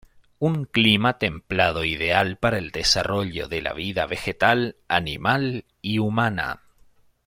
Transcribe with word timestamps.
Un 0.39 0.65
clima 0.65 1.19
templado 1.19 1.83
ideal 1.83 2.35
para 2.37 2.57
el 2.57 2.71
desarrollo 2.71 3.47
de 3.47 3.61
la 3.61 3.73
vida 3.73 4.07
vegetal, 4.07 4.75
animal 4.87 5.63
y 5.79 5.99
humana. 5.99 6.59